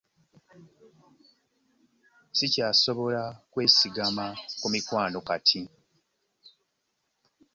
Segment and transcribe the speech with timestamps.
[2.29, 4.25] Ssikyasobola kwesigama
[4.59, 5.61] ku mikwano kati.